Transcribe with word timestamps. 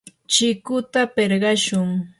chikuta 0.33 1.01
pirqashun. 1.15 1.89